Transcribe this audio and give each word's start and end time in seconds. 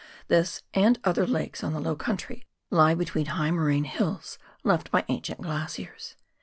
This, 0.29 0.63
and 0.73 0.97
other 1.03 1.27
lakes 1.27 1.63
on 1.63 1.73
the 1.73 1.79
low 1.79 1.95
country, 1.95 2.47
lie 2.71 2.95
between 2.95 3.27
high 3.27 3.51
moraine 3.51 3.83
hills 3.83 4.39
left 4.63 4.89
by 4.89 5.05
ancient 5.09 5.41
glaciers. 5.41 6.15